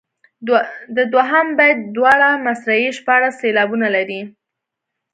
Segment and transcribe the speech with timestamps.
[0.95, 4.21] د دوهم بیت دواړه مصرعې شپاړس سېلابونه لري.